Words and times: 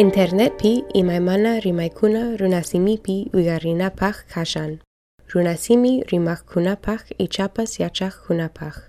Internet 0.00 0.52
Internetpi 0.52 0.84
imaimana 0.94 1.60
rimaikuna 1.60 2.36
runasimipi 2.36 3.30
pach 3.96 4.24
kashan. 4.34 4.80
Runasimi 5.28 6.04
rimakkunapaj 6.10 7.00
ichapas 7.18 7.78
kunapach. 8.26 8.88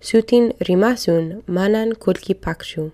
Sutin 0.00 0.52
rimasun 0.60 1.42
manan 1.46 1.94
kulkipakshu. 1.94 2.90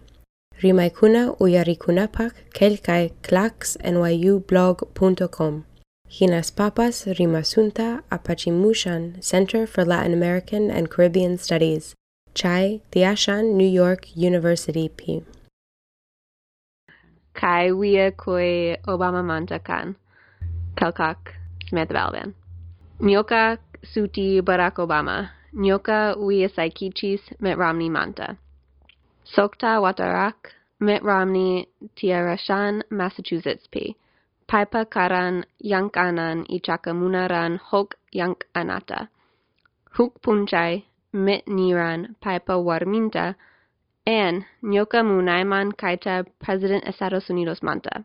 Rimaikuna 0.62 1.32
uyarikunapaj 1.40 2.32
kelkaj 2.52 3.10
clax 3.22 3.78
nyublog.com. 3.80 5.64
Hinas 6.10 6.50
Papas 6.52 7.06
Rimasunta 7.06 8.02
Apachimushan 8.10 9.22
Center 9.22 9.66
for 9.66 9.86
Latin 9.86 10.12
American 10.12 10.70
and 10.70 10.90
Caribbean 10.90 11.38
Studies, 11.38 11.94
Chai 12.34 12.82
Tiashan, 12.92 13.54
New 13.54 13.70
York 13.82 14.14
University, 14.14 14.90
P. 14.90 15.24
kai 17.44 17.72
wia 17.80 18.10
koi 18.24 18.76
Obama 18.86 19.22
manta 19.22 19.58
kan. 19.58 19.96
Kalkak 20.80 21.18
Smith 21.68 21.92
Valvan. 21.92 22.32
Nyoka 23.00 23.58
suti 23.82 24.40
Barack 24.40 24.76
Obama. 24.78 25.28
Nyoka 25.52 26.16
wia 26.16 26.48
saikichis 26.48 27.20
Mitt 27.40 27.58
Romney 27.58 27.90
manta. 27.90 28.36
Sokta 29.24 29.80
watarak 29.84 30.36
Mitt 30.80 31.02
Romney 31.02 31.68
tiarashan 31.96 32.82
Massachusetts 32.90 33.68
p. 33.72 33.96
Paipa 34.48 34.84
karan 34.84 35.44
yankanan 35.60 36.46
ichakamunaran 36.48 37.60
hok 37.68 37.94
yank 38.12 38.38
anata. 38.54 39.08
Huk 39.98 40.12
punchai 40.22 40.84
Mitt 41.12 41.44
niran 41.46 42.16
Paipa 42.24 42.56
warminta 42.56 43.34
en 44.06 44.44
Nyocamuna 44.62 45.72
Kaita 45.76 46.24
President 46.38 46.84
Estados 46.86 47.30
Unidos 47.30 47.62
Manta. 47.62 48.04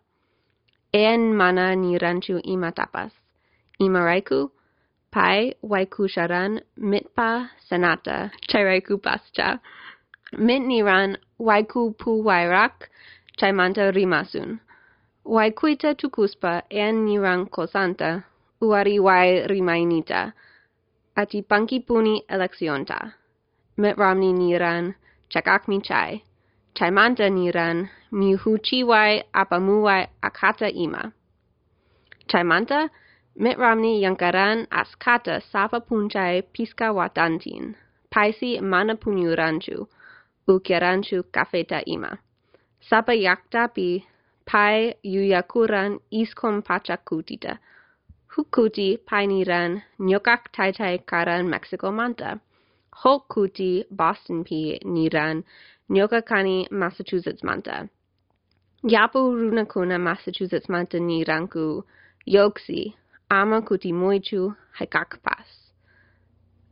En 0.94 1.36
mana 1.36 1.75
ni 1.75 1.97
ranchu 1.97 2.39
ima 2.44 2.72
tapas. 2.72 3.11
Ima 3.80 4.00
raiku, 4.00 4.52
pai 5.11 5.56
waikusharan 5.61 6.61
mitpa 6.78 7.50
senata 7.67 8.31
chairaiku 8.47 8.97
pascha. 8.97 9.59
Mint 10.38 10.67
niran 10.67 11.17
waiku 11.38 11.94
pu 11.97 12.23
wairak 12.23 12.89
chaimanta 13.38 13.91
rimasun. 13.91 14.59
Waikuita 15.25 15.95
tukuspa 15.95 16.63
en 16.69 17.06
niran 17.06 17.45
kosanta 17.50 18.23
uari 18.61 19.00
wai 19.00 19.47
rimainita. 19.47 20.31
Ati 21.16 21.41
panki 21.41 21.80
puni 21.80 22.23
eleccionta. 22.30 23.11
Mitt 23.78 23.97
Romney 23.97 24.34
niran 24.34 24.95
chakakminchai, 25.30 26.22
chaimanta 26.75 27.30
niran, 27.30 27.89
mihuchiwai 28.11 29.23
apamuwai 29.33 30.08
akata 30.22 30.69
ima. 30.69 31.11
Chaimanta, 32.27 32.89
mitramni 33.35 34.02
yankaran 34.03 34.67
askata 34.69 35.41
sapapunchai 35.52 36.41
piska 36.53 36.91
watantin, 36.94 37.75
paisi 38.11 38.61
mana 38.61 38.69
manapunyuranchu, 38.94 39.88
ukiranchu 40.47 41.23
kafeta 41.31 41.80
ima. 41.85 42.17
Sapa 42.89 43.13
yaktapi 43.13 44.05
pai 44.45 44.95
yuyakuran 45.03 46.00
iskom 46.11 46.61
pachakutita. 46.61 47.59
Hukuti 48.33 48.97
painiran 48.97 49.81
nyokak 50.00 50.52
taitai 50.52 51.00
karan 51.05 51.50
Mexico 51.50 51.91
manta. 51.91 52.39
Hokuti 52.91 53.85
Boston 53.91 54.43
P 54.43 54.79
niran 54.85 55.43
nyoka 55.89 56.21
kani 56.21 56.67
Massachusetts 56.71 57.43
manta. 57.43 57.87
Yapu 58.83 59.19
runakuna 59.35 59.99
Massachusetts 59.99 60.69
manta 60.69 60.97
niranku 60.99 61.83
yoksi 62.25 62.95
ama 63.29 63.61
kuti 63.61 63.93
moichu 63.93 64.53
haikak 64.72 65.19
pas. 65.23 65.47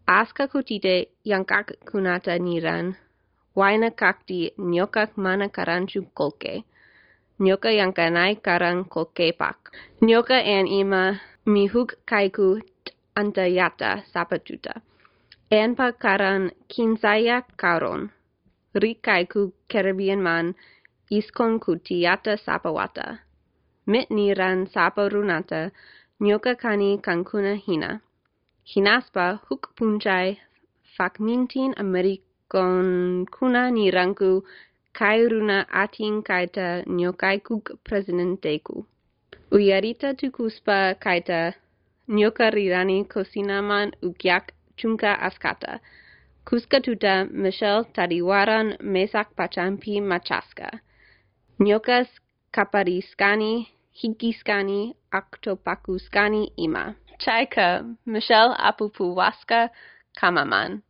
Aska 0.08 0.48
kutite 0.48 1.08
yankak 1.26 1.72
kunata 1.92 2.40
niran 2.40 2.96
waina 3.56 3.90
kakti 3.92 4.52
nyokak 4.58 5.18
mana 5.18 5.50
karanchu 5.50 6.02
kolke. 6.14 6.64
Nyoka 7.40 7.70
yankanai 7.72 8.36
kolke 8.90 9.32
pak. 9.38 9.58
Nyoka 10.02 10.38
en 10.42 10.68
ima 10.68 11.20
mihuk 11.46 11.94
kaiku 12.06 12.60
antayata 13.16 14.04
sapatuta. 14.14 14.82
enpa 15.52 15.96
karan 15.96 16.52
kinsaya 16.68 17.40
karon, 17.56 18.12
rikai 18.76 19.24
ku 19.32 19.54
kerebien 19.72 20.20
man, 20.20 20.56
iskon 21.10 21.60
ku 21.60 21.80
tiata 21.80 22.36
sapawata. 22.36 23.24
Mit 23.88 24.12
niran 24.12 24.68
saparunata, 24.68 25.72
nyoka 26.20 26.56
kani 26.60 27.00
kankuna 27.00 27.56
hina. 27.56 28.02
Hinaspa 28.68 29.40
huk 29.48 29.72
punchai 29.76 30.36
fakmintin 30.98 31.72
amerikon 31.80 33.24
kuna 33.32 33.72
niranku 33.72 34.44
kairuna 34.92 35.64
atin 35.72 36.20
kaita 36.28 36.84
nyokai 36.88 37.40
kuk 37.40 37.80
presidenteku. 37.88 38.84
Uyarita 39.56 40.12
tukuspa 40.20 41.00
kaita 41.00 41.56
nyoka 42.08 42.52
rirani 42.52 43.08
kosinaman 43.08 43.96
ukyak 44.04 44.57
chunka 44.78 45.20
askata. 45.20 45.80
Kuska 46.50 46.80
tuta 46.82 47.26
Michelle 47.32 47.84
tadiwaran 47.94 48.78
mesak 48.80 49.28
pachampi 49.36 50.02
machaska. 50.02 50.70
Nyokas 51.60 52.08
kapariskani, 52.52 53.68
hikiskani, 53.92 54.96
aktopakuskani 55.12 56.52
ima. 56.58 56.94
Chaika 57.20 57.84
Michelle 58.06 58.56
apupuwaska 58.58 59.70
kamaman. 60.20 60.82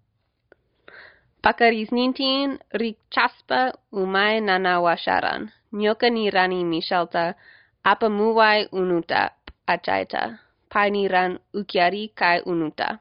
Pakarisnintin 1.41 2.59
rikchaspa 2.73 3.73
umay 3.91 4.41
nanawasharan. 4.41 5.51
Nyoka 5.73 6.09
nirani 6.09 6.63
Michelta 6.63 7.35
apamuwai 7.83 8.67
unuta 8.71 9.31
achaita. 9.67 10.39
Painiran 10.69 11.39
ukiari 11.53 12.11
kai 12.15 12.41
unuta. 12.41 12.99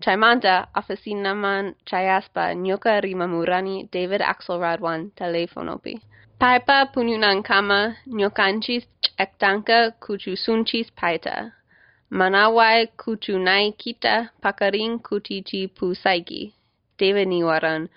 Chaimanta 0.00 0.54
afasinaman 0.74 1.74
chayaspa 1.84 2.54
nyoka 2.54 3.00
rimamurani 3.00 3.88
David 3.92 4.22
Axelrodwan 4.22 5.10
telefonopi. 5.10 6.00
Paipa 6.38 6.86
punyunankama 6.92 7.96
nyokanchis 8.06 8.84
ektanka 9.18 9.90
kuchusunchis 10.00 10.88
paita. 10.98 11.52
Manawai 12.10 12.86
kuchunaikita 12.86 14.14
pakarin 14.42 14.98
kutichi 14.98 15.68
pusaiki. 15.68 16.54
David 16.98 17.28
niwaran. 17.28 17.88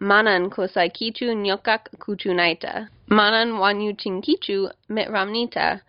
Manan 0.00 0.50
kosaikichu 0.50 1.32
nyokak 1.34 1.90
kuchunaita. 2.04 2.88
Manan 3.08 3.52
wanyuchinkichu 3.52 4.70
metramnita. 4.88 5.80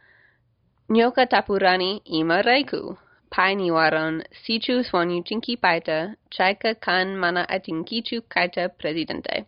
Nyoka 0.89 1.25
tapurani 1.25 2.01
ima 2.05 2.41
reiku 2.41 2.97
painiwaron 3.35 4.23
sichu 4.43 4.83
suonicinki 4.83 5.53
paita, 5.57 6.15
chaika 6.35 6.71
kan 6.75 7.07
mana 7.15 7.43
atinkichu 7.55 8.21
kaita 8.33 8.69
presidente. 8.69 9.45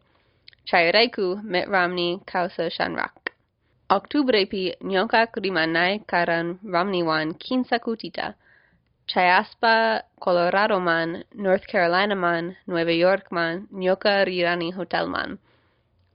Chairaiku 0.65 1.43
met 1.43 1.67
Romney 1.67 2.19
kausa 2.25 2.69
shanrak. 2.69 3.15
Octubrepi 3.89 4.73
nyokak 4.81 5.35
rimanai 5.43 6.01
karan 6.07 6.59
Romneywan 6.63 7.33
kinsakutita. 7.35 8.33
Chayaspa 9.07 10.01
Colorado 10.23 10.79
man, 10.79 11.23
North 11.35 11.67
Carolina 11.67 12.15
man, 12.15 12.55
Nueva 12.67 12.93
York 12.93 13.31
man, 13.31 13.67
nyoka 13.71 14.25
rirani 14.25 14.71
hotelman. 14.71 15.37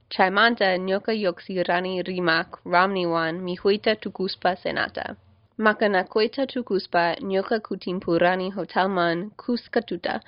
Chaimanta 0.09 0.77
nyoka 0.77 1.13
yoksirani 1.13 2.01
rimak 2.01 2.57
Romneywan 2.65 3.35
mihuita 3.45 3.95
tukuspa 3.95 4.55
senata 4.55 5.15
makanakoita 5.59 6.47
tukuspa 6.47 7.15
nyoka 7.21 7.59
kutimpurani 7.59 8.49
hotalman 8.49 9.31
kuskatuta. 9.31 10.19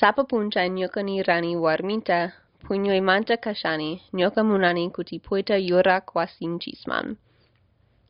Sapa 0.00 0.24
puncha 0.24 0.68
nyokani 0.68 1.22
rani 1.22 1.56
warminta, 1.56 2.32
puñoimanta 2.64 3.36
kashani, 3.36 4.02
nyoka 4.12 4.44
munani 4.44 4.90
kutipoita 4.90 5.56
yora 5.56 6.00
kwasimchisman. 6.00 7.16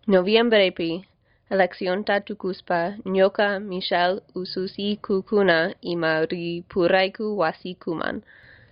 Noviembrepi, 0.06 1.04
Alexionta 1.50 2.20
tukuspa 2.20 2.94
nyoka 3.04 3.60
Michel 3.60 4.20
ususi 4.34 4.96
kukuna 4.96 5.74
ima 5.80 6.26
ripuraiku 6.26 7.38
wasikuman. 7.38 8.22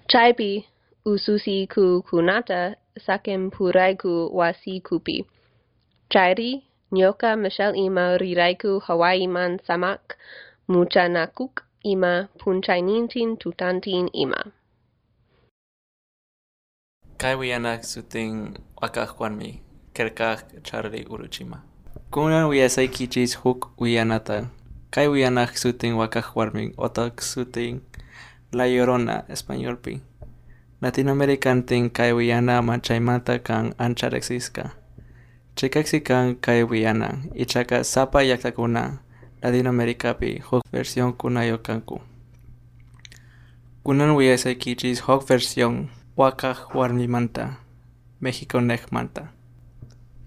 Chaipi 0.08 0.64
ususi 1.04 1.66
kukunata 1.66 2.76
sakem 3.06 3.50
puraiku 3.50 4.30
wasikupi. 4.36 5.24
Chairi 6.08 6.62
nyoka 6.94 7.30
Michelle 7.36 7.78
ima 7.86 8.04
riraiku 8.22 8.78
Hawaii 8.86 9.26
man 9.26 9.58
samak 9.66 10.02
muchanakuk 10.70 11.54
ima 11.82 12.28
punchainintin 12.38 13.36
tutantin 13.40 14.06
ima. 14.12 14.40
Kai 17.18 17.34
wianak 17.40 17.84
suting 17.84 18.54
wakakwanmi. 18.80 19.64
kerkak 19.94 20.62
charli 20.66 21.06
uruchima. 21.06 21.62
Kunan 22.10 22.50
uyasay 22.50 22.88
kichis 22.90 23.38
huk 23.38 23.70
uyanata. 23.78 24.50
Kay 24.90 25.06
uyanak 25.06 25.54
suting 25.54 25.94
wakak 25.94 26.34
warming 26.34 26.74
otak 26.76 27.22
suting 27.22 27.82
La 28.52 28.66
Llorona 28.66 29.22
español 29.30 29.78
pi. 29.78 30.02
Latinoamerican 30.82 31.66
ting 31.66 31.90
kay 31.90 32.12
uyana 32.12 32.62
manchaymanta 32.62 33.38
kan 33.38 33.74
ancharexiska. 33.78 34.83
Kay 36.40 36.62
uyana 36.62 37.18
ichaka 37.34 37.84
sapa 37.84 38.22
yaktakuna 38.22 38.98
Latinoamerica 39.44 40.14
pi 40.14 40.40
huk 40.40 40.62
versión 40.72 41.12
kunayo 41.12 41.58
kanku. 41.58 42.00
Kunan 43.84 44.16
uyasay 44.16 44.54
kichis 44.56 45.00
huk 45.04 45.28
versión 45.28 45.90
wakak 46.16 46.74
warmimanta. 46.74 47.58
México 48.20 48.60
manta. 48.90 49.28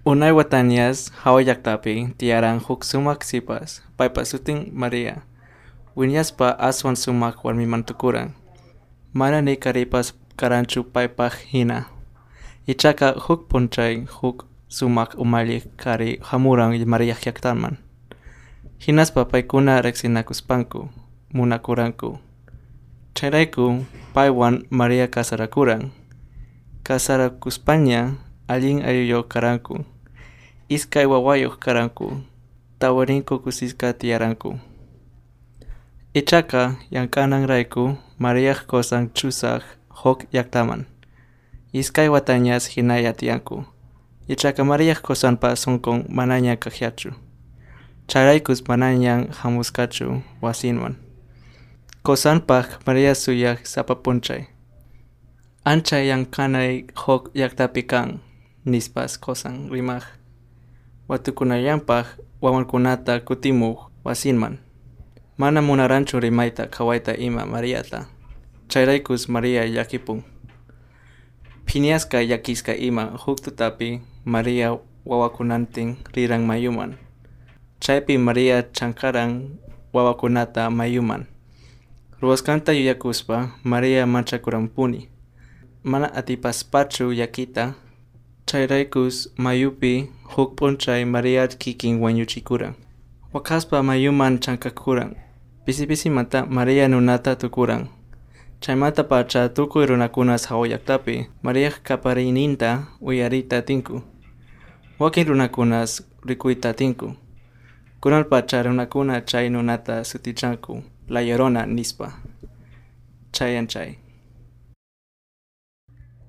Unay 0.06 0.31
watanyas 0.31 1.12
hawayaktapi 1.24 2.13
tiaran 2.18 2.59
huk 2.59 2.83
sumak 2.83 3.23
sipas 3.23 3.81
paypasutin 3.97 4.69
Maria. 4.71 5.23
Winyaspa 5.95 6.59
aswan 6.59 6.95
sumak 6.95 7.44
warmimantukuran. 7.44 8.33
Mana 9.13 9.41
ni 9.41 9.57
karipas 9.57 10.13
karanchu 10.38 10.83
paypaj 10.83 11.33
hina. 11.50 11.85
Ichaka 12.68 13.12
huk 13.18 13.50
punchay 13.50 14.06
huk 14.06 14.45
sumak 14.67 15.15
umali 15.15 15.63
kari 15.75 16.19
hamurang 16.21 16.71
hamuran 16.71 16.87
Maria 16.87 17.15
taman, 17.15 17.77
Hinas 18.77 19.11
papaykuna 19.11 19.81
reksinakuspanku, 19.81 20.89
munakuranku. 21.33 22.19
Chereku, 23.15 23.85
paiwan 24.13 24.69
Maria 24.69 25.07
kasarakuran. 25.07 25.91
Kasarakuspaña 26.83 28.21
alin 28.47 28.85
ayuyo 28.85 29.23
karanku. 29.25 29.81
Iskay 30.69 31.09
wawayoq 31.09 31.57
karanku. 31.57 32.21
Tawarinku 32.79 33.41
kusisqa 33.41 33.97
tiyaranku. 33.97 34.61
Ichaqa 36.13 36.77
yankananrayku 36.91 37.97
maria 38.17 38.53
kosan 38.53 39.09
chusak, 39.13 39.65
hok 39.89 40.25
yaktaman. 40.33 40.85
Iskai 41.73 42.09
watañas 42.09 42.69
hinalla 42.69 43.13
tiyanku. 43.13 43.65
Yachakamaryaj 44.27 44.97
sanpa 45.15 45.56
sunkun 45.56 46.03
mananya 46.09 46.56
kajyachu. 46.56 47.13
Charaikus 48.07 48.59
mananya 48.68 49.27
hamuskachu 49.31 50.21
wasinman. 50.41 50.95
Kosanpaj 52.03 52.65
María 52.85 53.15
suyaj 53.15 53.63
sapapunchay. 53.63 54.45
Ancha 55.63 56.00
yankanay 56.00 56.83
hok 56.95 57.31
yaktapikang 57.33 58.19
nispas 58.65 59.18
kosan 59.18 59.71
rimah. 59.71 59.71
rimaj. 59.71 60.03
Watukunayanpaj 61.07 62.06
wamankunata 62.41 63.19
kutimu 63.19 63.77
wasinman. 64.03 64.57
Mana 65.38 65.62
munaranchu 65.62 66.19
tak 66.56 66.71
kawaita 66.71 67.15
ima 67.15 67.45
Mariata. 67.45 68.07
Charaikus 68.68 69.30
Maria 69.30 69.63
yakipung. 69.65 70.23
Piniaska 71.65 72.21
yakiska 72.21 72.75
ima 72.75 73.06
hok 73.06 73.41
tutapi 73.41 74.01
Maria 74.27 74.75
wawakunantin 75.06 75.95
riran 76.13 76.44
mayuman. 76.45 77.00
Chaypi 77.79 78.18
Maria 78.18 78.63
chankaran 78.63 79.56
wawakunata 79.94 80.69
mayuman. 80.69 81.25
Ruwaskanta 82.21 82.74
yuyakuspa 82.74 83.50
Maria 83.63 84.07
manchakurampuni. 84.07 85.09
Mana 85.83 86.13
atipaspachu 86.13 87.13
yakita. 87.13 87.74
Chayraykus 88.45 89.31
mayupi 89.38 90.09
huk 90.24 90.56
punchay 90.56 91.06
Maria 91.06 91.47
kikin 91.47 92.01
wanyuchikuran. 92.01 92.73
Wakaspa 93.33 93.83
mayuman 93.83 94.39
chankakuran. 94.39 95.15
Pisi 95.65 96.09
mata 96.09 96.45
Maria 96.45 96.88
nunata 96.88 97.35
tukuran. 97.35 97.88
Chaymata 98.59 99.03
pacha 99.03 99.50
tukuy 99.50 99.85
runakunas 99.85 100.47
hawayaktapi 100.47 101.27
Maria 101.44 101.71
kaparininta 101.83 102.88
uyarita 103.01 103.62
tinku. 103.62 104.01
Wakin 104.99 105.27
runakunas 105.27 106.01
rikuyta 106.25 106.73
tinku. 106.73 107.13
Kunal 108.01 108.23
pacha 108.29 108.63
runakuna 108.63 109.21
chay 109.21 109.49
nunata 109.49 110.03
sutichanku. 110.03 110.83
La 111.09 111.21
Llorona 111.21 111.65
nispa. 111.65 112.13
Chayan 113.31 113.67
chay. 113.67 113.97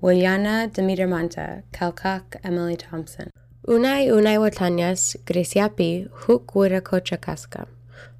Wayana 0.01 0.67
Demeter 0.73 1.07
Manta, 1.07 1.63
Kalkak 1.71 2.39
Emily 2.43 2.77
Thompson. 2.77 3.29
Unay 3.67 4.11
unay 4.11 4.37
watanyas 4.37 5.17
Greciapi 5.25 6.07
huk 6.11 6.55
wirakochakaska. 6.55 7.65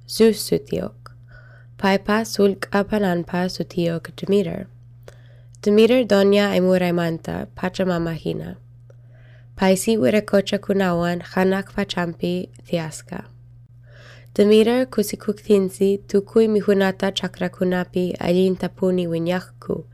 Zeus 0.08 0.48
sutiok. 0.48 1.12
Paipa 1.78 2.24
sulk 2.24 2.68
apananpa 2.72 3.48
sutiok 3.48 4.16
Demeter. 4.16 4.66
Demeter 5.62 6.04
doña 6.04 6.54
emuraimanta 6.56 7.46
pachamamahina. 7.54 8.56
Paisi 9.60 9.96
wirakocha 9.98 10.58
kunawan 10.58 11.20
hanak 11.20 11.72
pachampi 11.74 12.48
thiaska. 12.66 13.24
Demeter 14.34 14.86
kusikuktinsi 14.86 15.98
tukui 15.98 16.48
mihunata 16.48 17.12
chakrakunapi 17.12 18.12
alintapuni 18.18 19.06
winyakku. 19.06 19.84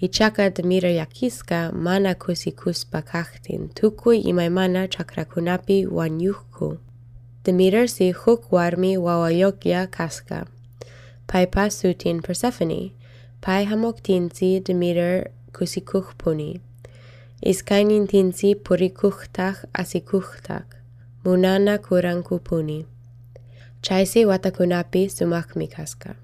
Ichaka 0.00 0.50
Demeter 0.50 0.90
yakiska 0.90 1.72
mana 1.72 2.14
kusikuspa 2.14 3.02
kaktin 3.02 3.68
tukui 3.68 4.18
imaimana 4.18 4.88
chakrakunapi 4.88 5.86
wanyuhku. 5.86 6.78
Demeter 7.44 7.88
si 7.88 8.12
huk 8.12 8.52
warmi 8.52 8.96
wawayokya 8.96 9.86
kaska. 9.86 10.46
Pai 11.26 11.70
sutin 11.70 12.20
Persephone, 12.22 12.92
pai 13.40 13.64
hamoktinsi 13.64 14.60
Demeter 14.60 15.30
kusikuhpuni. 17.44 17.50
Iskainintinsi 17.50 18.54
purikuhtach 18.54 19.64
asikuhtach, 19.72 20.66
munana 21.24 21.78
kurankupuni. 21.78 22.86
Chaisi 23.82 24.24
watakunapi 24.24 25.08
sumakmikaska. 25.10 26.14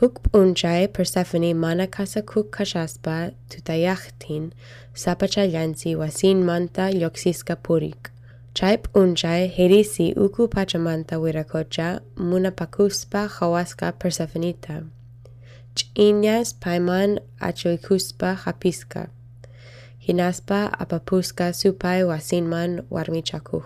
Huk 0.00 0.20
unchai 0.32 0.88
Persephone 0.88 1.54
mana 1.54 1.86
kasa 1.86 2.22
kuk 2.22 2.50
kashaspa 2.50 3.30
tutayachtin 3.48 4.52
sapachalyansi 4.94 5.96
wasin 5.96 6.42
manta 6.44 6.90
yoksiska 6.90 7.56
purik. 7.56 8.10
Chaip 8.54 8.88
unchai 8.96 9.48
herisi 9.48 10.14
uku 10.16 10.48
pachamanta 10.48 11.18
wirakocha 11.18 12.00
munapakuspa 12.16 13.28
hawaska 13.28 13.92
Persephonita. 13.92 14.82
Chinyas 15.74 16.54
paiman 16.54 17.20
achoikuspa 17.40 18.34
hapiska. 18.34 19.08
Hinaspa 20.06 20.70
apapuska 20.78 21.52
supai 21.52 22.04
wasinman 22.04 22.82
warmichakuh. 22.90 23.64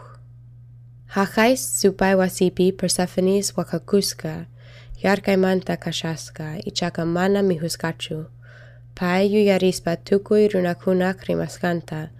Hachais 1.07 1.81
supai 1.81 2.15
wasipi 2.15 2.73
Persephone's 2.73 3.53
wakakuska, 3.57 4.47
yarkaimanta 5.03 5.77
kashaska, 5.77 6.59
ichaka 6.65 7.05
mana 7.05 7.43
mihuskachu. 7.43 8.27
Pai 8.95 9.35
yuyarispa 9.35 9.97
tukui 9.97 10.49
runakunak 10.49 11.25
rimaskanta, 11.27 12.11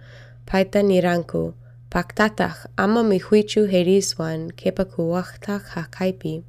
paita 0.45 0.81
niranku, 0.83 1.53
paktatach 1.89 2.67
ama 2.77 3.03
mihuichu 3.03 3.65
heriswan 3.71 4.51
kepakuwachtach 4.51 5.63
hakaipi. 5.75 6.43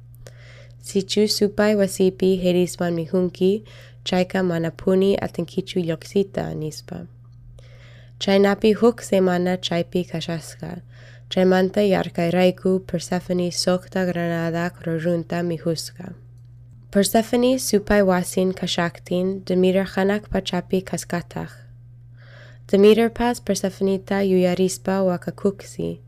Sichu 0.81 1.27
supai 1.27 1.75
wasipi 1.75 2.35
heriswan 2.35 2.93
mihunki, 2.93 3.63
chaika 4.03 4.43
manapuni 4.43 5.17
atenkichu 5.17 5.79
yoksita 5.79 6.53
nispa. 6.53 7.05
Chainapi 8.21 8.75
huk 8.75 9.01
semana 9.01 9.57
chaipi 9.57 10.05
kashaska, 10.07 10.81
Chaimanta 11.27 11.81
yarkairaiku 11.81 12.85
Persephone 12.85 13.49
sokta 13.49 14.05
granada 14.05 14.69
krojunta 14.69 15.41
mihuska. 15.41 16.13
Persephone 16.91 17.57
supai 17.57 18.03
wasin 18.05 18.53
kashaktin 18.53 19.43
Demeter 19.43 19.85
hanak 19.85 20.29
pachapi 20.29 20.83
kaskatach. 20.83 21.49
Demeter 22.67 23.09
pas 23.09 23.39
Persephonita 23.39 24.21
yuyarispa 24.21 25.01
wakakuksi. 25.03 25.99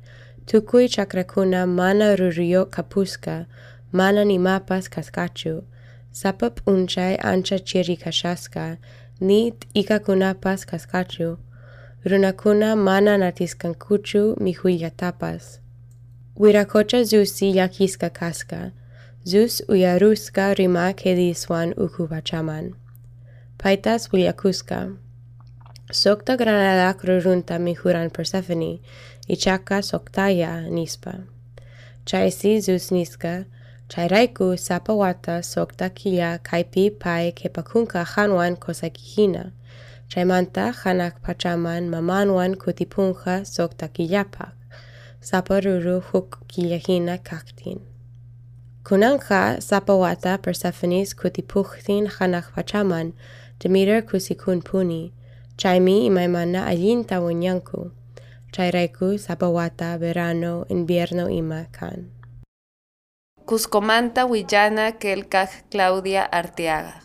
Tukui 0.45 0.87
chakrakuna 0.87 1.65
mana 1.67 2.15
rurio 2.15 2.65
kapuska, 2.69 3.47
mana 3.91 4.23
ni 4.23 4.37
mapas 4.37 4.87
kaskachu. 4.87 5.63
Sapap 6.11 6.61
unchai 6.67 7.17
ancha 7.17 7.57
chiri 7.57 7.97
kashaska, 7.97 8.77
nit 9.19 9.65
ikakunapas 9.73 10.63
kaskachu. 10.67 11.39
Runakuna 12.05 12.75
mana 12.75 13.17
natiskankuchu 13.17 14.35
mihuyatapas. 14.39 15.59
Wirakocha 16.39 17.03
zusi 17.03 17.57
yakiska 17.57 18.09
kaska. 18.09 18.71
Zus 19.25 19.63
uyaruska 19.69 20.53
rima 20.53 20.93
kediswan 20.93 21.73
ukubachaman. 21.77 22.73
Paitas 23.57 24.09
wiyakuska. 24.13 24.91
Sokta 25.91 26.37
granalak 26.37 27.03
rurunta 27.03 27.59
mihuran 27.59 28.09
Persephone, 28.09 28.79
ichaka 29.27 29.81
soktaya 29.81 30.61
nispa. 30.69 31.13
Chaisi 32.05 32.59
Zeus 32.61 32.91
niska, 32.91 33.45
chairaiku 33.87 34.57
sapawata 34.57 35.43
sokta 35.43 35.89
kilya 35.89 36.39
kaipi 36.43 36.89
pai 36.91 37.31
kepakunka 37.31 38.03
hanwan 38.03 38.55
kosakihina. 38.55 39.51
Chaymanta 40.13 40.69
hanak 40.83 41.25
pachaman 41.25 41.89
mamanwan 41.89 42.53
kutipunja 42.53 43.41
sokta 43.45 43.87
Kiyapak, 43.89 44.53
saparuru 45.21 46.05
huk 46.05 46.37
Kiyahina, 46.47 47.17
kaktin. 47.17 47.81
Kunanja 48.85 49.57
sapawata 49.57 50.37
Persephonis 50.37 51.15
kutipuhtin 51.17 52.05
hanak 52.05 52.53
pachaman, 52.53 53.13
Demeter 53.57 54.05
kusikun 54.05 54.61
puni, 54.61 55.13
Chaimi 55.57 56.05
imaimana 56.05 56.65
ayinta 56.69 57.17
wonyanku, 57.19 57.89
chayraiku 58.53 59.17
sapawata 59.17 59.97
verano 59.97 60.65
invierno 60.69 61.25
imakan. 61.25 62.13
Cuscomanta 63.49 64.29
Huillana 64.29 64.91
Kelcaj 64.91 65.49
Claudia 65.71 66.29
Arteaga. 66.31 67.01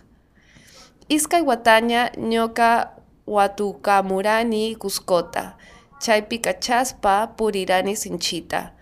Isca 1.08 1.40
Guataña 1.40 2.12
Ñoca 2.20 2.97
watukamurani 3.28 4.76
Cuscota. 4.76 5.54
Chaypi 5.98 6.38
kachaspa 6.38 7.26
purirani 7.26 7.96
sinchita. 7.96 8.72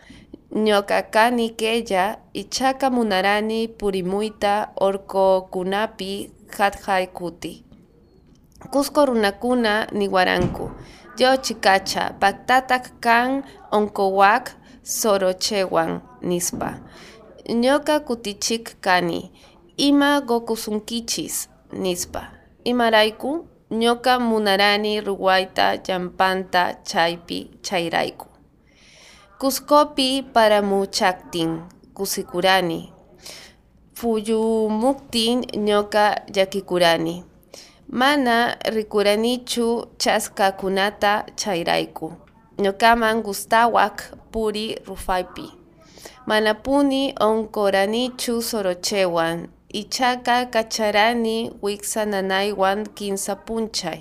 Ñoka 0.55 1.03
kani 1.03 1.51
kella 1.51 2.19
ichaka 2.33 2.91
munarani 2.91 3.69
purimuita 3.69 4.69
orko 4.77 5.43
kunapi 5.51 6.31
hatjay 6.59 7.07
kuti. 7.07 7.65
Cusco 8.71 9.07
runakuna 9.07 9.87
niwaranku. 9.93 10.71
Yo 11.19 11.37
chikacha 11.37 12.11
paktatak 12.21 13.01
kan 13.01 13.43
onkowak 13.73 14.53
sorochewan 14.83 16.01
nispa. 16.23 16.79
Ñoka 17.49 18.01
kutichik 18.01 18.81
kani. 18.81 19.33
Ima 19.77 20.21
gokusunkichis 20.21 21.49
nispa. 21.73 22.23
Imaraiku 22.65 23.47
ñoka 23.71 24.19
munarani 24.21 25.01
ruwaita 25.01 25.79
yampanta 25.89 26.75
chaypi 26.85 27.51
chayraiku. 27.63 28.27
Cuscopi 29.39 30.23
paramuchaktin 30.23 31.61
kusikurani. 31.95 32.93
Fuyumuktin 33.95 35.41
ñoka 35.57 36.23
yakikurani. 36.35 37.25
Mana 37.89 38.57
rikuranichu 38.65 39.87
chaskakunata 39.99 41.27
chayraiku. 41.37 42.13
Ñokaman 42.59 43.23
gustawak 43.23 44.15
puri 44.33 44.79
rufaypi. 44.87 45.51
Manapuni 46.27 47.15
onkoranichu 47.21 48.43
sorochewan. 48.43 49.49
Ichaka 49.77 50.47
kacharani 50.47 51.53
wiksananaywan 51.63 52.87
kinsa 52.97 53.37
punchay. 53.37 53.99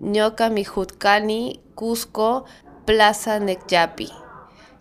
Ñoka 0.00 0.48
mihutkani 0.50 1.60
Cusco 1.78 2.44
Plaza 2.86 3.38
Nekyapi. 3.38 4.08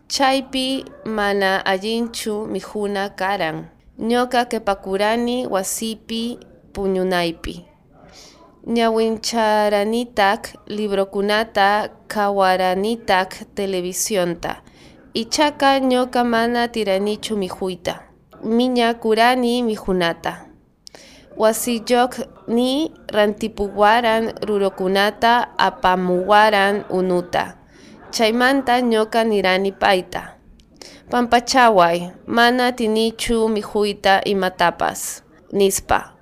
Chaypi 0.07 0.85
mana 1.05 1.65
allinchu 1.65 2.47
mijuna 2.47 3.09
karan. 3.09 3.65
Ñoka 3.99 4.45
kepakurani 4.45 5.47
wasipi 5.47 6.39
puñunaypi. 6.73 7.65
Ñawincharanitak 8.75 10.41
librokunata 10.67 11.89
kawaranitak 12.07 13.29
televisionta. 13.55 14.61
Ichaka 15.13 15.79
ñoka 15.79 16.23
mana 16.23 16.67
tiranichu 16.67 17.35
mijuita. 17.37 18.04
Miña 18.45 18.93
kurani 18.93 19.63
mijunata. 19.63 20.45
Wasiyok 21.37 22.15
ni 22.47 22.91
rantipuwaran 23.07 24.33
rurokunata 24.45 25.57
apamuwaran 25.57 26.83
unuta. 26.89 27.57
Chaymanta 28.11 28.81
ñoka 28.81 29.23
nirani 29.23 29.71
paita. 29.71 30.37
Pampachaway, 31.09 32.11
mana 32.27 32.71
tinichu 32.71 33.49
mijuita 33.49 34.21
imatapas. 34.23 35.23
Nispa. 35.51 36.13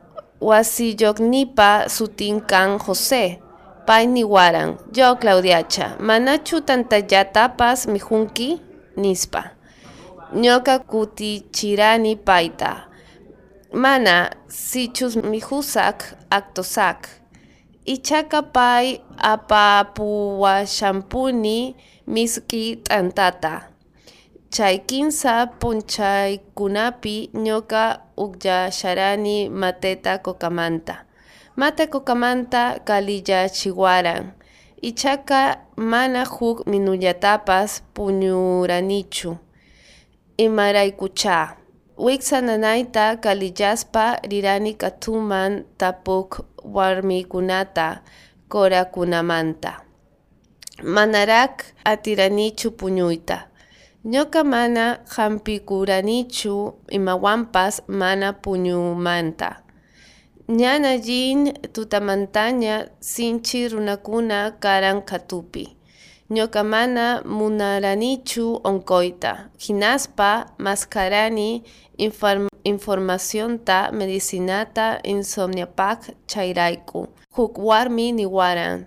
Wasiyoknipa 0.42 1.89
sutinkan 1.89 2.80
José. 2.80 3.39
Pay 3.86 4.08
niwaran, 4.08 4.77
yo 4.96 5.15
Claudiacha, 5.15 5.96
manachu 6.00 6.62
tantallatapas 6.62 7.88
mijunki? 7.88 8.62
Nispa. 8.96 9.52
Ñoka 10.36 10.80
kutichirani 10.80 12.16
paita. 12.16 12.88
Mana, 13.74 14.30
sichus 14.48 15.16
mijusak 15.16 16.16
actosak. 16.30 17.08
Ichaka 17.86 18.42
pay 18.42 19.00
apapuwashampuni 19.18 21.75
miski 22.08 22.75
tantata. 22.75 23.68
Chay 24.50 24.78
kinsa 24.80 25.48
punchaykunapi 25.60 27.30
ñoka 27.34 28.00
ukyasharani 28.18 29.50
mateta 29.50 30.18
kokamanta. 30.18 31.06
Mate 31.56 31.88
kokamanta 31.88 32.80
kalillachiwaran. 32.80 34.32
Ichaka 34.82 35.58
mana 35.75 36.25
huk 36.25 36.68
minuyatapas 36.68 37.84
puñuranichu. 37.94 39.38
Imaraykucha. 40.38 41.58
Wiksananayta 41.98 43.18
kalillaspa 43.22 44.18
rirani 44.25 44.74
katuman 44.74 45.63
tapuk 45.78 46.42
warmikunata 46.66 48.02
korakunamanta. 48.50 49.86
Manarak 50.84 51.63
atiranichu 51.86 52.72
puñuyta. 52.72 53.46
Ñoka 54.06 54.44
mana 54.44 55.00
hampikuranichu 55.16 56.74
imawanpas 56.90 57.84
mana 57.88 58.34
puñumanta. 58.34 59.62
Ñan 60.50 60.86
allin 60.86 61.54
tutamantaña 61.74 62.90
sinchi 63.00 63.68
runakuna 63.70 64.58
karan 64.60 65.02
katupi. 65.06 65.78
Ñoka 66.34 66.63
mana 66.63 67.22
munaranichu 67.25 68.46
onkoita. 68.70 69.34
Hinaspa 69.63 70.32
maskarani 70.58 71.62
inform 71.98 72.48
informacionta 72.63 73.92
medicinata 73.92 75.00
insomniapak 75.04 76.00
chayraiku. 76.28 77.02
Huk 77.36 77.54
warmi 77.58 78.12
niwaran. 78.18 78.86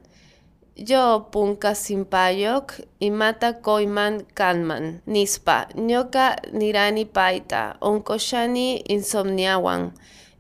Yo 0.75 1.21
punka 1.31 1.75
simpayok 1.75 2.67
imata 3.01 3.53
koyman 3.67 4.15
kanman. 4.35 5.01
Nispa, 5.07 5.69
ñoka 5.89 6.27
nirani 6.53 7.05
paita, 7.05 7.77
onkoshani 7.81 8.83
insomniawan. 8.95 9.93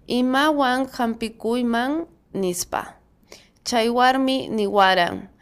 Imawan 0.08 0.80
hampikuyman 0.96 2.06
nispa. 2.34 2.82
Chay 3.64 3.88
warmi 3.88 4.48
niwaran. 4.48 5.35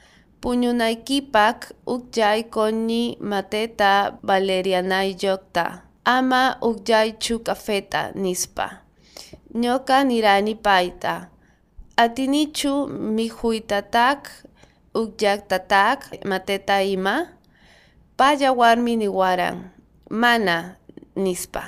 Puñunaykipak 0.44 1.72
ukyay 1.88 2.52
koni 2.52 3.16
mateta 3.16 4.20
valerianayyokta. 4.20 5.64
Ama 6.04 6.60
ukyaychu 6.60 7.40
cafeta 7.40 8.12
nispa. 8.12 8.84
Ñoka 9.56 10.04
nirani 10.04 10.54
paita. 10.54 11.32
Atinichu 11.96 12.84
mijuytatak 13.16 14.20
ukyaktatak 14.92 16.12
mateta 16.28 16.82
ima. 16.84 17.32
Paya 18.16 18.52
warmi 18.52 19.00
niwaran. 19.00 19.72
Mana 20.10 20.76
nispa. 21.16 21.62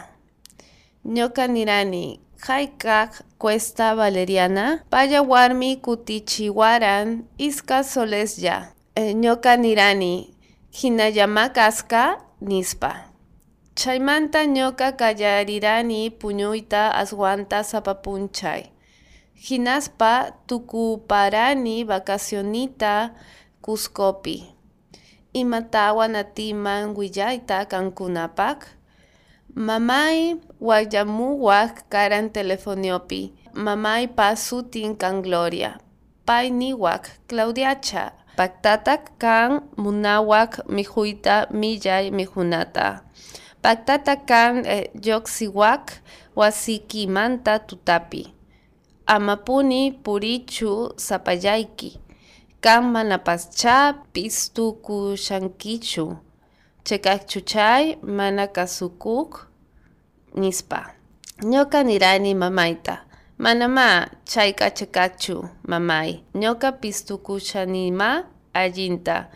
Ñoka 1.04 1.48
nirani 1.48 2.20
haykak 2.40 3.22
cuesta 3.38 3.94
valeriana. 3.94 4.82
Paya 4.90 5.22
warmi 5.22 5.76
kutichiwaran 5.76 7.24
iska 7.38 7.84
solesya. 7.84 8.72
E, 8.94 9.14
ñoka 9.14 9.56
nirani 9.56 10.34
hinayamakaska 10.70 12.20
nispa. 12.40 12.92
Chaymanta 13.74 14.44
ñoka 14.46 14.92
kallarirani 14.92 16.10
puñuyta 16.10 16.94
aswanta 16.94 17.64
sapapunchay. 17.64 18.62
Hinaspa 19.34 20.32
tukuparani 20.46 21.84
vacacionita 21.84 23.12
Cuscopi. 23.60 24.44
Imatawan 25.32 26.16
atiman 26.16 26.96
willayta 26.96 27.66
kankunapak. 27.68 28.66
Mamay 29.56 30.36
wayamuwak 30.60 31.88
karan 31.88 32.28
telefoniopi. 32.28 33.32
Mamay 33.56 34.04
pasutin 34.12 35.00
kan 35.00 35.24
Gloria. 35.24 35.80
pay 36.28 36.52
niwak 36.52 37.08
Claudiacha. 37.24 38.12
Paktatak 38.36 39.16
kan 39.16 39.64
munawak 39.80 40.60
mijuita 40.68 41.48
millay 41.56 42.12
mijunata. 42.12 43.00
Paktata 43.64 44.28
kan 44.28 44.68
eh, 44.68 44.92
yoksiwak 44.92 46.04
wasikimanta 46.36 47.56
tutapi. 47.64 48.36
Amapuni 49.08 49.88
purichu 49.92 50.92
sapayayki. 51.00 51.96
Kan 52.60 52.92
manapascha 52.92 54.04
pistukushankichu. 54.12 56.16
Chekakchuchay 56.84 57.96
mana 58.04 58.46
kasukuk 58.46 59.45
nispa. 60.36 60.94
Ñoka 61.42 61.82
nirani 61.84 62.34
mamaita. 62.34 63.02
Manama 63.38 64.08
chayka 64.24 64.70
chekachu 64.70 65.48
mamay. 65.68 66.20
Ñoka 66.34 66.72
pistukushanima 66.72 68.24
allinta. 68.54 69.28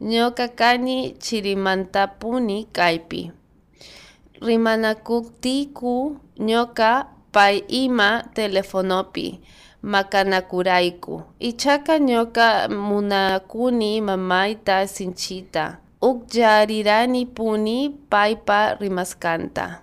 Ñoka 0.00 0.48
kani 0.48 0.96
chirimantapuni 1.18 2.64
kaypi. 2.72 3.32
Rimanakuktiku 4.40 6.16
ñoka 6.38 7.06
pay 7.32 7.56
ima 7.68 8.22
telefonopi 8.34 9.40
makanakurayku. 9.82 11.22
Ichaka 11.38 11.98
ñoka 11.98 12.68
munakuni 12.68 14.00
mamayta 14.00 14.86
sinchita. 14.86 15.78
Ukllarirani 16.02 17.26
puni 17.26 17.90
paypa 18.10 18.74
rimaskanta. 18.80 19.82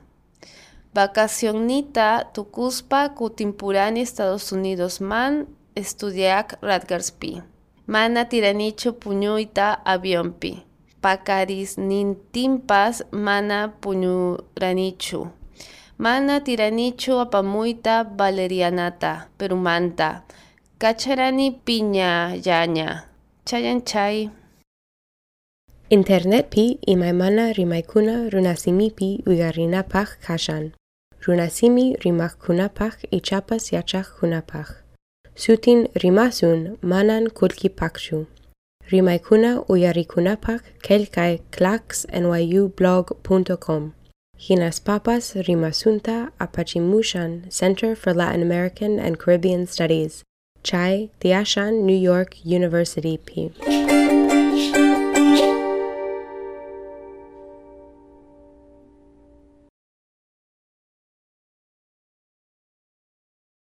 Vacacionita 0.97 2.25
tukuspa 2.33 3.09
kutimpurani 3.09 4.01
Estados 4.01 4.51
Unidos 4.51 4.97
man 5.01 5.45
estudiak 5.75 6.57
Radgarspi. 6.61 7.41
Mana 7.85 8.25
tiranichu 8.25 8.93
puñuyta 8.93 9.77
avionpi. 9.85 10.65
Pakaris 11.01 11.77
nintimpas 11.77 13.05
mana 13.11 13.73
puñuranichu. 13.81 15.29
Mana 15.99 16.41
tiranichu 16.43 17.19
apamuyta 17.19 18.03
valerianata, 18.17 19.29
perumanta. 19.37 20.23
Kacharani 20.79 21.61
piña 21.65 22.33
yaña. 22.35 23.05
Chayanchay. 23.45 24.31
Internet 25.89 26.49
pi 26.49 26.79
imaymana 26.87 27.53
rimaykuna 27.53 28.29
runasimipi 28.33 29.21
uyarinapaq 29.29 30.09
kashan. 30.25 30.73
Runasimi 31.27 31.85
rimakkunapaq 32.03 32.95
ichapas 33.11 33.63
yachaqkunapaq. 33.75 34.67
Sutin 35.35 35.87
rimasun 36.01 36.77
manan. 36.81 37.27
Rimaykuna 38.91 39.51
uyarikunapaq 39.67 40.61
kelkay 40.81 41.39
clacksnyublog.com. 41.51 43.93
Hinas 44.39 44.79
papas 44.79 45.35
rimasunta 45.35 46.31
apachimushan 46.39 47.51
Center 47.51 47.95
for 47.95 48.13
Latin 48.13 48.41
American 48.41 48.97
and 48.97 49.19
Caribbean 49.19 49.67
Studies. 49.67 50.23
Chai 50.63 51.09
Tiashan 51.19 51.83
New 51.83 51.97
York 51.97 52.37
University 52.45 53.17
P. 53.17 53.51